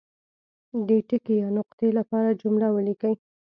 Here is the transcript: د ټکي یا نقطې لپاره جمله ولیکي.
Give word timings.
د 0.87 0.89
ټکي 1.07 1.35
یا 1.41 1.47
نقطې 1.57 1.89
لپاره 1.99 2.37
جمله 2.41 2.67
ولیکي. 2.71 3.13